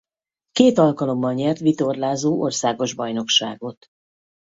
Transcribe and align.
Két 0.51 0.77
alkalommal 0.77 1.33
nyert 1.33 1.59
vitorlázó 1.59 2.41
országos 2.41 2.93
bajnokságot. 2.93 3.85